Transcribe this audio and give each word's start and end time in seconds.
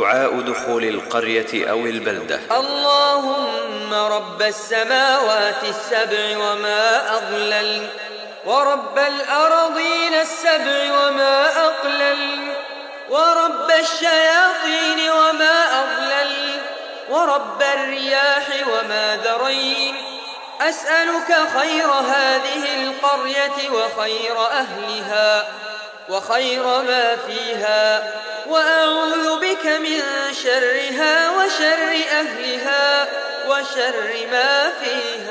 دعاء 0.00 0.40
دخول 0.40 0.84
القرية 0.84 1.70
أو 1.70 1.78
البلدة. 1.78 2.40
اللهم 2.50 3.94
رب 3.94 4.42
السماوات 4.42 5.64
السبع 5.64 6.38
وما 6.38 7.16
أضلل 7.16 7.86
ورب 8.44 8.98
الأرضين 8.98 10.14
السبع 10.14 10.78
وما 10.98 11.46
أقلل 11.66 12.52
ورب 13.10 13.70
الشياطين 13.80 15.10
وما 15.10 15.82
أضلل 15.82 16.60
ورب 17.10 17.62
الرياح 17.62 18.46
وما 18.72 19.18
ذرين. 19.24 19.94
أسألك 20.60 21.30
خير 21.58 21.90
هذه 21.90 22.64
القرية 22.82 23.70
وخير 23.70 24.46
أهلها 24.46 25.48
وخير 26.08 26.64
ما 26.64 27.16
فيها. 27.16 28.19
شرها 30.42 31.30
وشر 31.30 31.90
أهلها 32.20 33.08
وشر 33.48 34.26
ما 34.32 34.72
فيها 34.80 35.29